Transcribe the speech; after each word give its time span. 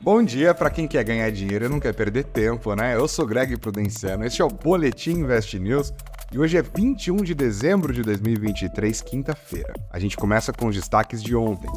Bom 0.00 0.22
dia 0.22 0.54
para 0.54 0.70
quem 0.70 0.86
quer 0.86 1.02
ganhar 1.02 1.28
dinheiro 1.30 1.64
e 1.64 1.68
não 1.68 1.80
quer 1.80 1.92
perder 1.92 2.22
tempo, 2.22 2.72
né? 2.76 2.94
Eu 2.94 3.08
sou 3.08 3.26
Greg 3.26 3.56
Prudenciano, 3.56 4.24
este 4.24 4.40
é 4.40 4.44
o 4.44 4.48
Boletim 4.48 5.10
Invest 5.10 5.58
News 5.58 5.92
e 6.30 6.38
hoje 6.38 6.56
é 6.56 6.62
21 6.62 7.16
de 7.16 7.34
dezembro 7.34 7.92
de 7.92 8.02
2023, 8.02 9.00
quinta-feira. 9.02 9.74
A 9.90 9.98
gente 9.98 10.16
começa 10.16 10.52
com 10.52 10.68
os 10.68 10.76
destaques 10.76 11.20
de 11.20 11.34
ontem. 11.34 11.68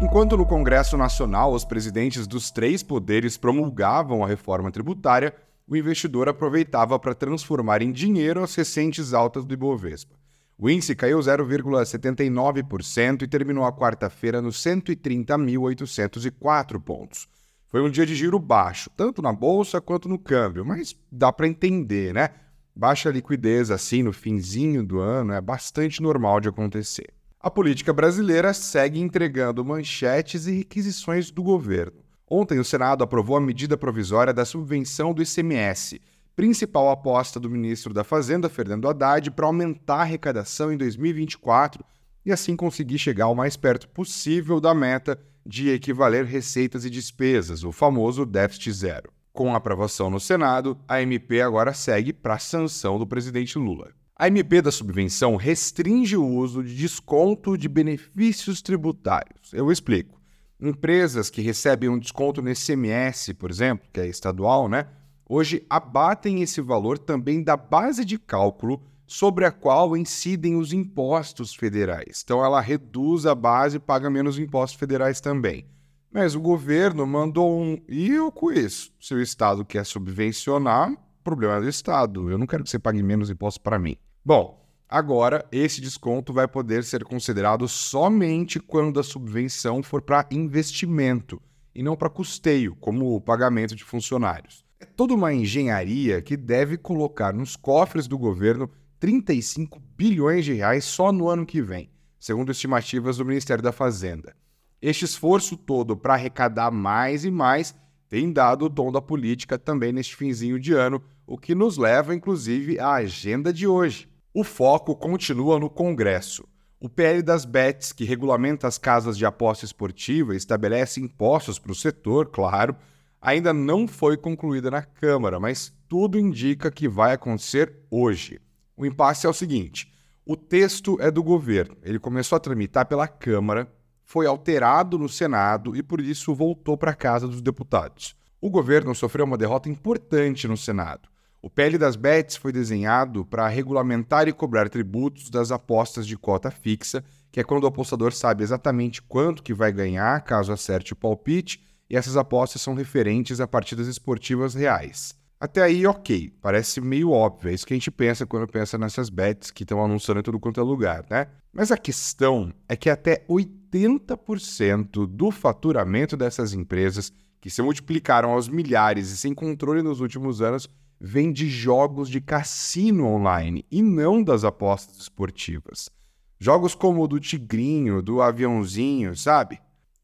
Enquanto 0.00 0.36
no 0.36 0.46
Congresso 0.46 0.96
Nacional 0.96 1.52
os 1.52 1.64
presidentes 1.64 2.28
dos 2.28 2.52
três 2.52 2.80
poderes 2.80 3.36
promulgavam 3.36 4.22
a 4.22 4.28
reforma 4.28 4.70
tributária, 4.70 5.34
o 5.66 5.76
investidor 5.76 6.28
aproveitava 6.28 6.96
para 6.96 7.12
transformar 7.12 7.82
em 7.82 7.90
dinheiro 7.90 8.40
as 8.40 8.54
recentes 8.54 9.12
altas 9.12 9.44
do 9.44 9.52
Ibovespa. 9.52 10.19
O 10.62 10.68
índice 10.68 10.94
caiu 10.94 11.18
0,79% 11.18 13.22
e 13.22 13.26
terminou 13.26 13.64
a 13.64 13.72
quarta-feira 13.72 14.42
nos 14.42 14.62
130.804 14.62 16.78
pontos. 16.78 17.26
Foi 17.66 17.80
um 17.80 17.88
dia 17.88 18.04
de 18.04 18.14
giro 18.14 18.38
baixo, 18.38 18.90
tanto 18.94 19.22
na 19.22 19.32
bolsa 19.32 19.80
quanto 19.80 20.06
no 20.06 20.18
câmbio, 20.18 20.62
mas 20.62 20.94
dá 21.10 21.32
para 21.32 21.48
entender, 21.48 22.12
né? 22.12 22.28
Baixa 22.76 23.08
liquidez 23.08 23.70
assim 23.70 24.02
no 24.02 24.12
finzinho 24.12 24.84
do 24.84 25.00
ano 25.00 25.32
é 25.32 25.40
bastante 25.40 26.02
normal 26.02 26.42
de 26.42 26.50
acontecer. 26.50 27.08
A 27.40 27.50
política 27.50 27.90
brasileira 27.90 28.52
segue 28.52 29.00
entregando 29.00 29.64
manchetes 29.64 30.46
e 30.46 30.58
requisições 30.58 31.30
do 31.30 31.42
governo. 31.42 32.02
Ontem 32.28 32.58
o 32.58 32.64
Senado 32.64 33.02
aprovou 33.02 33.38
a 33.38 33.40
medida 33.40 33.78
provisória 33.78 34.34
da 34.34 34.44
subvenção 34.44 35.14
do 35.14 35.22
ICMS, 35.22 36.02
principal 36.34 36.90
aposta 36.90 37.38
do 37.38 37.50
ministro 37.50 37.92
da 37.92 38.04
Fazenda, 38.04 38.48
Fernando 38.48 38.88
Haddad, 38.88 39.30
para 39.30 39.46
aumentar 39.46 39.96
a 39.96 40.02
arrecadação 40.02 40.72
em 40.72 40.76
2024 40.76 41.84
e 42.24 42.32
assim 42.32 42.56
conseguir 42.56 42.98
chegar 42.98 43.28
o 43.28 43.34
mais 43.34 43.56
perto 43.56 43.88
possível 43.88 44.60
da 44.60 44.74
meta 44.74 45.18
de 45.44 45.70
equivaler 45.70 46.24
receitas 46.24 46.84
e 46.84 46.90
despesas, 46.90 47.64
o 47.64 47.72
famoso 47.72 48.24
déficit 48.26 48.72
zero. 48.72 49.12
Com 49.32 49.54
a 49.54 49.56
aprovação 49.56 50.10
no 50.10 50.20
Senado, 50.20 50.78
a 50.86 51.00
MP 51.00 51.40
agora 51.40 51.72
segue 51.72 52.12
para 52.12 52.34
a 52.34 52.38
sanção 52.38 52.98
do 52.98 53.06
presidente 53.06 53.58
Lula. 53.58 53.90
A 54.16 54.28
MP 54.28 54.60
da 54.60 54.70
subvenção 54.70 55.34
restringe 55.36 56.16
o 56.16 56.26
uso 56.26 56.62
de 56.62 56.74
desconto 56.74 57.56
de 57.56 57.68
benefícios 57.68 58.60
tributários. 58.60 59.52
Eu 59.52 59.72
explico. 59.72 60.20
Empresas 60.60 61.30
que 61.30 61.40
recebem 61.40 61.88
um 61.88 61.98
desconto 61.98 62.42
no 62.42 62.50
ICMS, 62.50 63.32
por 63.32 63.50
exemplo, 63.50 63.88
que 63.90 63.98
é 63.98 64.06
estadual, 64.06 64.68
né? 64.68 64.86
Hoje 65.30 65.64
abatem 65.70 66.42
esse 66.42 66.60
valor 66.60 66.98
também 66.98 67.40
da 67.40 67.56
base 67.56 68.04
de 68.04 68.18
cálculo 68.18 68.82
sobre 69.06 69.44
a 69.44 69.52
qual 69.52 69.96
incidem 69.96 70.56
os 70.56 70.72
impostos 70.72 71.54
federais. 71.54 72.22
Então 72.24 72.44
ela 72.44 72.60
reduz 72.60 73.26
a 73.26 73.34
base 73.34 73.76
e 73.76 73.80
paga 73.80 74.10
menos 74.10 74.40
impostos 74.40 74.78
federais 74.78 75.20
também. 75.20 75.64
Mas 76.12 76.34
o 76.34 76.40
governo 76.40 77.06
mandou 77.06 77.48
um. 77.48 77.80
E 77.88 78.10
eu 78.10 78.32
com 78.32 78.50
isso? 78.50 78.92
Se 79.00 79.14
o 79.14 79.22
Estado 79.22 79.64
quer 79.64 79.86
subvencionar, 79.86 80.92
problema 81.22 81.54
é 81.54 81.60
do 81.60 81.68
Estado. 81.68 82.28
Eu 82.28 82.36
não 82.36 82.46
quero 82.46 82.64
que 82.64 82.70
você 82.70 82.78
pague 82.80 83.00
menos 83.00 83.30
impostos 83.30 83.62
para 83.62 83.78
mim. 83.78 83.96
Bom, 84.24 84.60
agora 84.88 85.46
esse 85.52 85.80
desconto 85.80 86.32
vai 86.32 86.48
poder 86.48 86.82
ser 86.82 87.04
considerado 87.04 87.68
somente 87.68 88.58
quando 88.58 88.98
a 88.98 89.04
subvenção 89.04 89.80
for 89.80 90.02
para 90.02 90.26
investimento 90.32 91.40
e 91.72 91.84
não 91.84 91.96
para 91.96 92.10
custeio, 92.10 92.74
como 92.76 93.14
o 93.14 93.20
pagamento 93.20 93.76
de 93.76 93.84
funcionários. 93.84 94.68
Toda 95.00 95.14
uma 95.14 95.32
engenharia 95.32 96.20
que 96.20 96.36
deve 96.36 96.76
colocar 96.76 97.32
nos 97.32 97.56
cofres 97.56 98.06
do 98.06 98.18
governo 98.18 98.70
35 98.98 99.80
bilhões 99.96 100.44
de 100.44 100.52
reais 100.52 100.84
só 100.84 101.10
no 101.10 101.26
ano 101.26 101.46
que 101.46 101.62
vem, 101.62 101.88
segundo 102.18 102.52
estimativas 102.52 103.16
do 103.16 103.24
Ministério 103.24 103.64
da 103.64 103.72
Fazenda. 103.72 104.36
Este 104.82 105.06
esforço 105.06 105.56
todo 105.56 105.96
para 105.96 106.12
arrecadar 106.12 106.70
mais 106.70 107.24
e 107.24 107.30
mais 107.30 107.74
tem 108.10 108.30
dado 108.30 108.66
o 108.66 108.68
tom 108.68 108.92
da 108.92 109.00
política 109.00 109.58
também 109.58 109.90
neste 109.90 110.14
finzinho 110.14 110.60
de 110.60 110.74
ano, 110.74 111.02
o 111.26 111.38
que 111.38 111.54
nos 111.54 111.78
leva, 111.78 112.14
inclusive, 112.14 112.78
à 112.78 112.96
agenda 112.96 113.54
de 113.54 113.66
hoje. 113.66 114.06
O 114.34 114.44
foco 114.44 114.94
continua 114.94 115.58
no 115.58 115.70
Congresso. 115.70 116.46
O 116.78 116.90
PL 116.90 117.22
das 117.22 117.46
BETs, 117.46 117.90
que 117.90 118.04
regulamenta 118.04 118.68
as 118.68 118.76
casas 118.76 119.16
de 119.16 119.24
aposta 119.24 119.64
esportiva 119.64 120.36
estabelece 120.36 121.00
impostos 121.00 121.58
para 121.58 121.72
o 121.72 121.74
setor, 121.74 122.26
claro, 122.26 122.76
ainda 123.20 123.52
não 123.52 123.86
foi 123.86 124.16
concluída 124.16 124.70
na 124.70 124.82
Câmara, 124.82 125.38
mas 125.38 125.72
tudo 125.88 126.18
indica 126.18 126.70
que 126.70 126.88
vai 126.88 127.12
acontecer 127.12 127.74
hoje. 127.90 128.40
O 128.76 128.86
impasse 128.86 129.26
é 129.26 129.28
o 129.28 129.34
seguinte: 129.34 129.92
o 130.24 130.36
texto 130.36 130.96
é 131.00 131.10
do 131.10 131.22
governo, 131.22 131.76
ele 131.82 131.98
começou 131.98 132.36
a 132.36 132.40
tramitar 132.40 132.86
pela 132.86 133.06
Câmara, 133.06 133.70
foi 134.04 134.26
alterado 134.26 134.98
no 134.98 135.08
Senado 135.08 135.76
e 135.76 135.82
por 135.82 136.00
isso 136.00 136.34
voltou 136.34 136.76
para 136.76 136.92
a 136.92 136.94
Casa 136.94 137.28
dos 137.28 137.42
Deputados. 137.42 138.16
O 138.40 138.48
governo 138.48 138.94
sofreu 138.94 139.26
uma 139.26 139.36
derrota 139.36 139.68
importante 139.68 140.48
no 140.48 140.56
Senado. 140.56 141.08
O 141.42 141.48
PL 141.48 141.78
das 141.78 141.96
BETs 141.96 142.36
foi 142.36 142.52
desenhado 142.52 143.24
para 143.24 143.48
regulamentar 143.48 144.28
e 144.28 144.32
cobrar 144.32 144.68
tributos 144.68 145.30
das 145.30 145.50
apostas 145.50 146.06
de 146.06 146.16
cota 146.16 146.50
fixa, 146.50 147.02
que 147.32 147.40
é 147.40 147.44
quando 147.44 147.64
o 147.64 147.66
apostador 147.66 148.12
sabe 148.12 148.42
exatamente 148.42 149.00
quanto 149.00 149.42
que 149.42 149.54
vai 149.54 149.72
ganhar 149.72 150.20
caso 150.22 150.52
acerte 150.52 150.92
o 150.92 150.96
palpite 150.96 151.62
e 151.90 151.96
essas 151.96 152.16
apostas 152.16 152.62
são 152.62 152.74
referentes 152.74 153.40
a 153.40 153.48
partidas 153.48 153.88
esportivas 153.88 154.54
reais. 154.54 155.18
Até 155.40 155.62
aí, 155.62 155.86
ok, 155.86 156.30
parece 156.40 156.80
meio 156.80 157.10
óbvio, 157.10 157.50
é 157.50 157.54
isso 157.54 157.66
que 157.66 157.72
a 157.72 157.76
gente 157.76 157.90
pensa 157.90 158.26
quando 158.26 158.46
pensa 158.46 158.76
nessas 158.76 159.08
bets 159.08 159.50
que 159.50 159.64
estão 159.64 159.82
anunciando 159.82 160.20
em 160.20 160.22
tudo 160.22 160.38
quanto 160.38 160.60
é 160.60 160.62
lugar, 160.62 161.04
né? 161.10 161.28
Mas 161.52 161.72
a 161.72 161.78
questão 161.78 162.52
é 162.68 162.76
que 162.76 162.90
até 162.90 163.24
80% 163.26 165.06
do 165.06 165.30
faturamento 165.30 166.16
dessas 166.16 166.52
empresas, 166.52 167.10
que 167.40 167.48
se 167.50 167.62
multiplicaram 167.62 168.32
aos 168.32 168.48
milhares 168.48 169.10
e 169.10 169.16
sem 169.16 169.34
controle 169.34 169.82
nos 169.82 170.00
últimos 170.00 170.42
anos, 170.42 170.68
vem 171.00 171.32
de 171.32 171.48
jogos 171.48 172.10
de 172.10 172.20
cassino 172.20 173.06
online 173.06 173.64
e 173.70 173.82
não 173.82 174.22
das 174.22 174.44
apostas 174.44 174.98
esportivas. 174.98 175.90
Jogos 176.38 176.74
como 176.74 177.02
o 177.02 177.08
do 177.08 177.18
Tigrinho, 177.18 178.02
do 178.02 178.20
Aviãozinho, 178.20 179.16
sabe? 179.16 179.58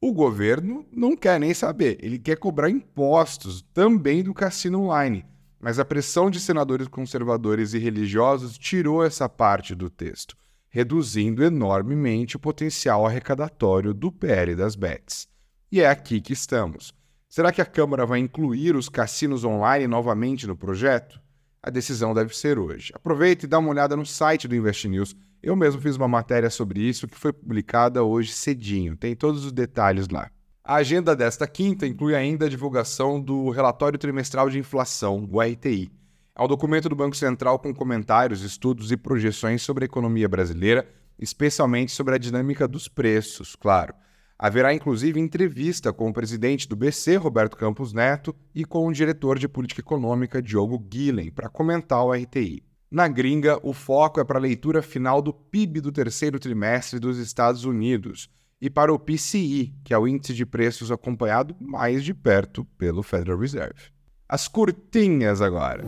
O 0.07 0.13
governo 0.13 0.87
não 0.93 1.17
quer 1.17 1.41
nem 1.41 1.53
saber, 1.53 1.99
ele 2.01 2.17
quer 2.17 2.37
cobrar 2.37 2.71
impostos 2.71 3.61
também 3.75 4.23
do 4.23 4.33
cassino 4.33 4.83
online. 4.83 5.27
Mas 5.59 5.81
a 5.81 5.85
pressão 5.85 6.31
de 6.31 6.39
senadores 6.39 6.87
conservadores 6.87 7.75
e 7.75 7.79
religiosos 7.81 8.57
tirou 8.57 9.05
essa 9.05 9.29
parte 9.29 9.75
do 9.75 9.91
texto, 9.91 10.37
reduzindo 10.69 11.43
enormemente 11.43 12.37
o 12.37 12.39
potencial 12.39 13.05
arrecadatório 13.05 13.93
do 13.93 14.13
PL 14.13 14.55
das 14.55 14.77
bets. 14.77 15.27
E 15.73 15.81
é 15.81 15.89
aqui 15.89 16.21
que 16.21 16.35
estamos. 16.35 16.95
Será 17.29 17.51
que 17.51 17.61
a 17.61 17.67
Câmara 17.67 18.07
vai 18.07 18.21
incluir 18.21 18.77
os 18.77 18.89
cassinos 18.89 19.43
online 19.43 19.89
novamente 19.89 20.47
no 20.47 20.57
projeto? 20.57 21.21
A 21.61 21.69
decisão 21.69 22.15
deve 22.15 22.33
ser 22.33 22.61
hoje. 22.61 22.93
Aproveite 22.95 23.45
e 23.45 23.49
dá 23.49 23.59
uma 23.59 23.71
olhada 23.71 23.97
no 23.97 24.07
site 24.07 24.47
do 24.47 24.55
Invest 24.55 24.87
News 24.87 25.17
eu 25.47 25.55
mesmo 25.55 25.81
fiz 25.81 25.95
uma 25.95 26.09
matéria 26.09 26.51
sobre 26.51 26.81
isso 26.81 27.07
que 27.07 27.17
foi 27.17 27.33
publicada 27.33 28.03
hoje 28.03 28.33
cedinho, 28.33 28.97
tem 28.97 29.15
todos 29.15 29.45
os 29.45 29.53
detalhes 29.53 30.09
lá. 30.09 30.29
A 30.65 30.75
agenda 30.75 31.15
desta 31.15 31.47
quinta 31.47 31.87
inclui 31.87 32.17
ainda 32.17 32.47
a 32.47 32.49
divulgação 32.49 33.21
do 33.21 33.51
Relatório 33.51 33.97
Trimestral 33.97 34.51
de 34.51 34.59
Inflação, 34.59 35.29
o 35.31 35.41
RTI. 35.41 35.89
É 36.35 36.43
um 36.43 36.49
documento 36.49 36.89
do 36.89 36.97
Banco 36.97 37.17
Central 37.17 37.61
com 37.61 37.73
comentários, 37.73 38.43
estudos 38.43 38.91
e 38.91 38.97
projeções 38.97 39.63
sobre 39.63 39.85
a 39.85 39.87
economia 39.87 40.29
brasileira, 40.29 40.85
especialmente 41.17 41.93
sobre 41.93 42.17
a 42.17 42.19
dinâmica 42.19 42.67
dos 42.67 42.89
preços, 42.89 43.55
claro. 43.55 43.95
Haverá 44.37 44.75
inclusive 44.75 45.21
entrevista 45.21 45.93
com 45.93 46.11
o 46.11 46.13
presidente 46.13 46.69
do 46.69 46.75
BC, 46.75 47.19
Roberto 47.19 47.57
Campos 47.57 47.93
Neto, 47.93 48.35
e 48.53 48.65
com 48.65 48.85
o 48.89 48.93
diretor 48.93 49.39
de 49.39 49.47
política 49.47 49.81
econômica, 49.81 50.43
Diogo 50.43 50.77
Guilhem, 50.77 51.31
para 51.31 51.49
comentar 51.49 52.05
o 52.05 52.13
RTI. 52.13 52.65
Na 52.97 53.09
gringa, 53.09 53.61
o 53.63 53.75
foco 53.75 54.21
é 54.21 54.25
para 54.25 54.39
a 54.39 54.41
leitura 54.41 54.81
final 54.81 55.21
do 55.21 55.31
PIB 55.31 55.83
do 55.83 55.93
terceiro 55.93 56.41
trimestre 56.41 56.99
dos 56.99 57.19
Estados 57.19 57.67
Unidos 57.67 58.31
e 58.59 58.71
para 58.71 58.91
o 58.91 58.99
PCI, 58.99 59.75
que 59.85 59.93
é 59.93 59.99
o 59.99 60.09
índice 60.09 60.33
de 60.33 60.47
preços 60.47 60.91
acompanhado 60.91 61.55
mais 61.61 62.03
de 62.03 62.15
perto 62.15 62.65
pelo 62.79 63.03
Federal 63.03 63.39
Reserve. 63.39 63.91
As 64.27 64.49
curtinhas 64.49 65.43
agora. 65.43 65.85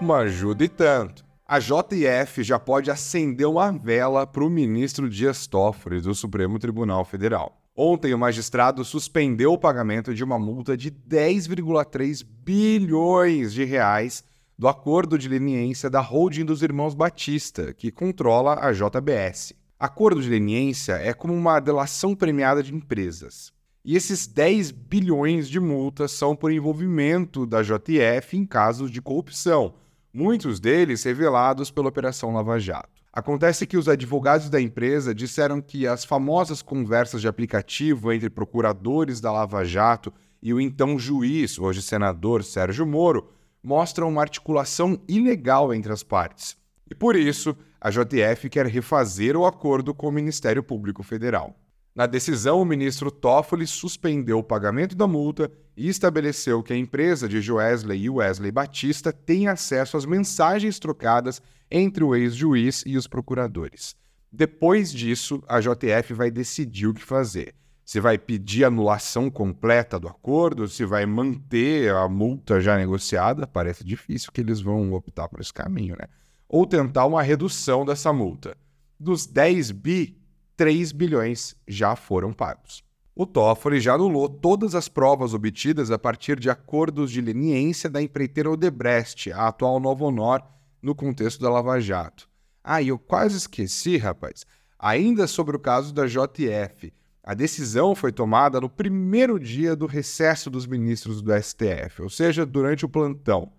Uma 0.00 0.18
ajuda 0.18 0.62
e 0.62 0.68
tanto. 0.68 1.24
A 1.44 1.58
JF 1.58 2.44
já 2.44 2.60
pode 2.60 2.92
acender 2.92 3.48
uma 3.48 3.72
vela 3.72 4.24
para 4.24 4.44
o 4.44 4.48
ministro 4.48 5.10
Dias 5.10 5.48
Toffoli 5.48 6.00
do 6.00 6.14
Supremo 6.14 6.60
Tribunal 6.60 7.04
Federal. 7.04 7.60
Ontem, 7.74 8.14
o 8.14 8.18
magistrado 8.18 8.84
suspendeu 8.84 9.52
o 9.52 9.58
pagamento 9.58 10.14
de 10.14 10.22
uma 10.22 10.38
multa 10.38 10.76
de 10.76 10.92
10,3 10.92 12.24
bilhões 12.24 13.52
de 13.52 13.64
reais 13.64 14.22
do 14.58 14.66
acordo 14.66 15.16
de 15.16 15.28
leniência 15.28 15.88
da 15.88 16.00
holding 16.00 16.44
dos 16.44 16.62
irmãos 16.62 16.92
Batista, 16.92 17.72
que 17.72 17.92
controla 17.92 18.58
a 18.60 18.72
JBS. 18.72 19.54
Acordo 19.78 20.20
de 20.20 20.28
leniência 20.28 20.94
é 20.94 21.14
como 21.14 21.32
uma 21.32 21.60
delação 21.60 22.12
premiada 22.12 22.60
de 22.60 22.74
empresas. 22.74 23.52
E 23.84 23.94
esses 23.94 24.26
10 24.26 24.72
bilhões 24.72 25.48
de 25.48 25.60
multas 25.60 26.10
são 26.10 26.34
por 26.34 26.50
envolvimento 26.50 27.46
da 27.46 27.62
JF 27.62 28.36
em 28.36 28.44
casos 28.44 28.90
de 28.90 29.00
corrupção, 29.00 29.74
muitos 30.12 30.58
deles 30.58 31.04
revelados 31.04 31.70
pela 31.70 31.88
Operação 31.88 32.32
Lava 32.32 32.58
Jato. 32.58 32.98
Acontece 33.12 33.64
que 33.64 33.76
os 33.76 33.88
advogados 33.88 34.50
da 34.50 34.60
empresa 34.60 35.14
disseram 35.14 35.60
que 35.60 35.86
as 35.86 36.04
famosas 36.04 36.62
conversas 36.62 37.20
de 37.20 37.28
aplicativo 37.28 38.12
entre 38.12 38.28
procuradores 38.28 39.20
da 39.20 39.30
Lava 39.30 39.64
Jato 39.64 40.12
e 40.42 40.52
o 40.52 40.60
então 40.60 40.98
juiz, 40.98 41.60
hoje 41.60 41.80
senador 41.80 42.42
Sérgio 42.42 42.84
Moro, 42.84 43.37
mostram 43.62 44.08
uma 44.08 44.22
articulação 44.22 45.00
ilegal 45.08 45.72
entre 45.74 45.92
as 45.92 46.02
partes. 46.02 46.56
E 46.90 46.94
por 46.94 47.16
isso, 47.16 47.56
a 47.80 47.90
JF 47.90 48.48
quer 48.48 48.66
refazer 48.66 49.36
o 49.36 49.46
acordo 49.46 49.94
com 49.94 50.08
o 50.08 50.12
Ministério 50.12 50.62
Público 50.62 51.02
Federal. 51.02 51.54
Na 51.94 52.06
decisão, 52.06 52.62
o 52.62 52.64
ministro 52.64 53.10
Toffoli 53.10 53.66
suspendeu 53.66 54.38
o 54.38 54.44
pagamento 54.44 54.94
da 54.94 55.06
multa 55.06 55.50
e 55.76 55.88
estabeleceu 55.88 56.62
que 56.62 56.72
a 56.72 56.76
empresa 56.76 57.28
de 57.28 57.40
Joesley 57.40 58.02
e 58.02 58.10
Wesley 58.10 58.52
Batista 58.52 59.12
tem 59.12 59.48
acesso 59.48 59.96
às 59.96 60.04
mensagens 60.04 60.78
trocadas 60.78 61.42
entre 61.70 62.04
o 62.04 62.14
ex-juiz 62.14 62.84
e 62.86 62.96
os 62.96 63.06
procuradores. 63.06 63.96
Depois 64.30 64.92
disso, 64.92 65.42
a 65.48 65.60
JF 65.60 66.14
vai 66.14 66.30
decidir 66.30 66.86
o 66.86 66.94
que 66.94 67.02
fazer. 67.02 67.54
Se 67.88 68.00
vai 68.00 68.18
pedir 68.18 68.64
anulação 68.64 69.30
completa 69.30 69.98
do 69.98 70.08
acordo, 70.08 70.68
se 70.68 70.84
vai 70.84 71.06
manter 71.06 71.90
a 71.90 72.06
multa 72.06 72.60
já 72.60 72.76
negociada, 72.76 73.46
parece 73.46 73.82
difícil 73.82 74.30
que 74.30 74.42
eles 74.42 74.60
vão 74.60 74.92
optar 74.92 75.26
por 75.26 75.40
esse 75.40 75.54
caminho, 75.54 75.96
né? 75.98 76.06
Ou 76.46 76.66
tentar 76.66 77.06
uma 77.06 77.22
redução 77.22 77.86
dessa 77.86 78.12
multa. 78.12 78.54
Dos 79.00 79.24
10 79.24 79.70
bi, 79.70 80.20
3 80.54 80.92
bilhões 80.92 81.56
já 81.66 81.96
foram 81.96 82.30
pagos. 82.30 82.84
O 83.16 83.24
Toffoli 83.24 83.80
já 83.80 83.94
anulou 83.94 84.28
todas 84.28 84.74
as 84.74 84.86
provas 84.86 85.32
obtidas 85.32 85.90
a 85.90 85.98
partir 85.98 86.38
de 86.38 86.50
acordos 86.50 87.10
de 87.10 87.22
leniência 87.22 87.88
da 87.88 88.02
empreiteira 88.02 88.50
Odebrecht, 88.50 89.32
a 89.32 89.48
atual 89.48 89.80
Novo 89.80 90.04
Honor, 90.04 90.42
no 90.82 90.94
contexto 90.94 91.40
da 91.40 91.48
Lava 91.48 91.80
Jato. 91.80 92.28
Ah, 92.62 92.82
e 92.82 92.88
eu 92.88 92.98
quase 92.98 93.38
esqueci, 93.38 93.96
rapaz. 93.96 94.44
Ainda 94.78 95.26
sobre 95.26 95.56
o 95.56 95.58
caso 95.58 95.94
da 95.94 96.06
JF. 96.06 96.92
A 97.22 97.34
decisão 97.34 97.94
foi 97.94 98.10
tomada 98.10 98.60
no 98.60 98.68
primeiro 98.68 99.38
dia 99.38 99.76
do 99.76 99.86
recesso 99.86 100.48
dos 100.48 100.66
ministros 100.66 101.20
do 101.20 101.32
STF, 101.32 102.02
ou 102.02 102.08
seja, 102.08 102.46
durante 102.46 102.84
o 102.84 102.88
plantão. 102.88 103.52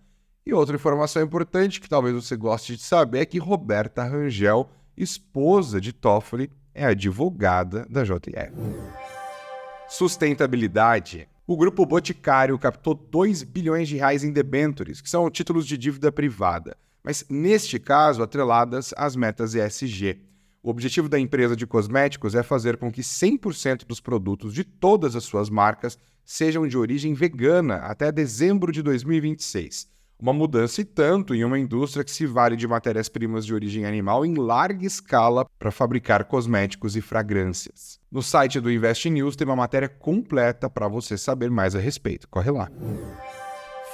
E 0.46 0.54
outra 0.54 0.76
informação 0.76 1.22
importante 1.22 1.80
que 1.80 1.88
talvez 1.88 2.16
você 2.16 2.36
goste 2.36 2.76
de 2.76 2.82
saber 2.82 3.20
é 3.20 3.26
que 3.26 3.38
Roberta 3.38 4.04
Rangel, 4.04 4.70
esposa 4.98 5.80
de 5.80 5.94
Toffoli, 5.94 6.50
é 6.74 6.86
advogada 6.86 7.86
da 7.90 8.04
JF. 8.04 8.54
Sustentabilidade. 9.88 11.28
O 11.46 11.58
grupo 11.58 11.86
Boticário 11.86 12.58
captou 12.58 12.94
2 12.94 13.44
bilhões 13.44 13.88
de 13.88 13.98
reais 13.98 14.24
em 14.24 14.32
debêntures, 14.32 15.02
que 15.02 15.10
são 15.10 15.30
títulos 15.30 15.66
de 15.68 15.78
dívida 15.78 16.12
privada, 16.12 16.78
mas 17.04 17.26
neste 17.30 17.80
caso 17.80 18.22
atreladas 18.22 18.94
às 18.96 19.16
metas 19.16 19.56
ESG. 19.56 20.29
O 20.62 20.70
objetivo 20.70 21.08
da 21.08 21.18
empresa 21.18 21.56
de 21.56 21.66
cosméticos 21.66 22.36
é 22.36 22.44
fazer 22.44 22.76
com 22.76 22.92
que 22.92 23.02
100% 23.02 23.86
dos 23.86 24.02
produtos 24.02 24.54
de 24.54 24.64
todas 24.64 25.16
as 25.16 25.24
suas 25.24 25.50
marcas 25.50 25.98
sejam 26.26 26.68
de 26.68 26.78
origem 26.78 27.14
vegana 27.14 27.78
até 27.78 28.12
dezembro 28.12 28.72
de 28.72 28.84
2026. 28.84 29.88
Uma 30.22 30.34
mudança 30.34 30.82
e 30.82 30.84
tanto 30.84 31.34
em 31.34 31.46
uma 31.46 31.58
indústria 31.58 32.04
que 32.04 32.12
se 32.12 32.26
vale 32.26 32.58
de 32.58 32.68
matérias-primas 32.68 33.46
de 33.46 33.54
origem 33.54 33.86
animal 33.86 34.26
em 34.26 34.36
larga 34.36 34.86
escala 34.86 35.46
para 35.58 35.72
fabricar 35.72 36.26
cosméticos 36.26 36.98
e 36.98 37.02
fragrâncias. 37.02 38.02
No 38.12 38.22
site 38.22 38.60
do 38.60 38.70
Invest 38.70 39.10
News 39.10 39.38
tem 39.38 39.48
uma 39.48 39.56
matéria 39.56 39.88
completa 39.88 40.70
para 40.70 40.90
você 40.90 41.18
saber 41.18 41.50
mais 41.50 41.74
a 41.74 41.80
respeito. 41.80 42.28
Corre 42.28 42.52
lá. 42.52 42.70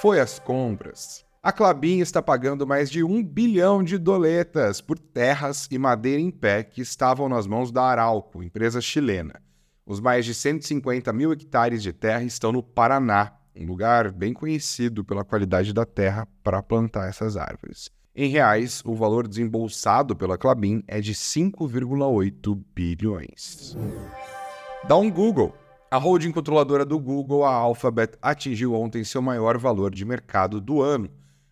Foi 0.02 0.20
às 0.20 0.40
compras. 0.40 1.25
A 1.46 1.52
Clabin 1.52 2.00
está 2.00 2.24
pagando 2.24 2.66
mais 2.66 2.90
de 2.90 3.04
um 3.04 3.24
bilhão 3.24 3.84
de 3.84 4.00
doletas 4.00 4.82
por 4.82 4.98
terras 4.98 5.68
e 5.70 5.78
madeira 5.78 6.20
em 6.20 6.32
pé 6.32 6.64
que 6.64 6.82
estavam 6.82 7.30
nas 7.30 7.46
mãos 7.46 7.72
da 7.72 7.84
Arauco, 7.84 8.42
empresa 8.42 8.82
chilena. 8.82 9.40
Os 9.86 10.00
mais 10.00 10.26
de 10.26 10.34
150 10.34 11.14
mil 11.14 11.32
hectares 11.32 11.84
de 11.84 11.94
terra 11.94 12.24
estão 12.24 12.52
no 12.52 12.64
Paraná, 12.64 13.32
um 13.56 13.68
lugar 13.68 14.12
bem 14.12 14.34
conhecido 14.34 15.06
pela 15.06 15.24
qualidade 15.24 15.72
da 15.72 15.86
terra 15.86 16.28
para 16.44 16.64
plantar 16.64 17.10
essas 17.10 17.38
árvores. 17.38 17.92
Em 18.16 18.28
reais, 18.28 18.82
o 18.84 18.96
valor 18.96 19.28
desembolsado 19.28 20.16
pela 20.16 20.40
Clabin 20.40 20.82
é 20.88 21.00
de 21.00 21.14
5,8 21.14 22.60
bilhões. 22.74 23.78
Dá 24.88 24.98
um 24.98 25.12
Google. 25.12 25.56
A 25.92 25.98
holding 25.98 26.32
controladora 26.32 26.84
do 26.84 27.00
Google, 27.00 27.46
a 27.46 27.54
Alphabet, 27.54 28.18
atingiu 28.20 28.74
ontem 28.74 29.04
seu 29.04 29.22
maior 29.22 29.60
valor 29.60 29.94
de 29.94 30.04
mercado 30.04 30.60
do 30.60 30.82
ano. 30.82 31.08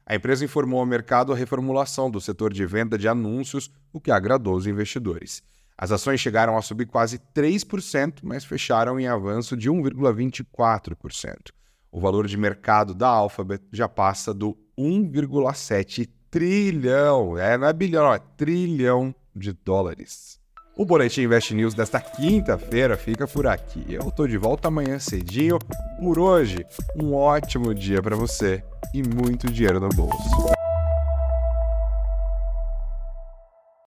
A 0.05 0.15
empresa 0.15 0.43
informou 0.45 0.79
ao 0.79 0.85
mercado 0.85 1.31
a 1.31 1.35
reformulação 1.35 2.11
do 2.11 2.19
setor 2.19 2.53
de 2.53 2.65
venda 2.65 2.97
de 2.97 3.07
anúncios, 3.07 3.71
o 3.91 3.99
que 3.99 4.11
agradou 4.11 4.55
os 4.55 4.67
investidores. 4.67 5.41
As 5.77 5.91
ações 5.91 6.19
chegaram 6.19 6.57
a 6.57 6.61
subir 6.61 6.85
quase 6.85 7.19
3%, 7.33 8.19
mas 8.23 8.45
fecharam 8.45 8.99
em 8.99 9.07
avanço 9.07 9.57
de 9.57 9.69
1,24% 9.69 11.53
o 11.93 11.99
valor 11.99 12.25
de 12.25 12.35
mercado 12.35 12.95
da 12.95 13.07
Alphabet 13.07 13.63
já 13.71 13.87
passa 13.87 14.33
do 14.33 14.57
1,7 14.77 16.09
trilhão, 16.31 17.37
é, 17.37 17.55
não 17.55 17.67
é 17.67 17.71
bilhão, 17.71 18.11
é 18.11 18.17
trilhão 18.35 19.13
de 19.35 19.53
dólares. 19.53 20.39
O 20.75 20.85
Boletim 20.85 21.21
Invest 21.21 21.53
News 21.53 21.75
desta 21.75 22.01
quinta-feira 22.01 22.97
fica 22.97 23.27
por 23.27 23.45
aqui. 23.45 23.85
Eu 23.89 24.09
tô 24.11 24.25
de 24.25 24.37
volta 24.37 24.69
amanhã 24.69 24.97
cedinho. 24.97 25.59
Por 25.99 26.17
hoje, 26.17 26.65
um 26.95 27.13
ótimo 27.13 27.75
dia 27.75 28.01
para 28.01 28.15
você 28.15 28.63
e 28.91 29.03
muito 29.03 29.51
dinheiro 29.51 29.79
no 29.79 29.89
bolso. 29.89 30.62